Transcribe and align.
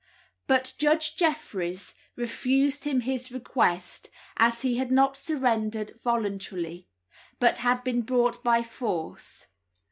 But 0.47 0.73
Judge 0.79 1.15
Jeffreys 1.15 1.93
refused 2.15 2.85
him 2.85 3.01
his 3.01 3.31
request, 3.31 4.09
as 4.37 4.63
he 4.63 4.77
had 4.77 4.91
not 4.91 5.15
surrendered 5.15 5.99
voluntarily, 6.03 6.87
but 7.39 7.59
had 7.59 7.83
been 7.83 8.01
brought 8.01 8.43
by 8.43 8.63
force. 8.63 9.45